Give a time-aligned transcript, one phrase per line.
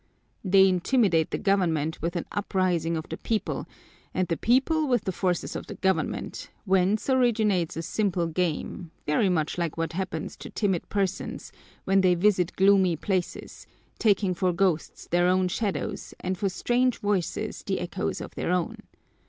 [0.43, 3.67] They intimidate the government with an uprising of the people
[4.15, 9.29] and the people with the forces of the government, whence originates a simple game, very
[9.29, 11.51] much like what happens to timid persons
[11.83, 13.67] when they visit gloomy places,
[13.99, 18.77] taking for ghosts their own shadows and for strange voices the echoes of their own.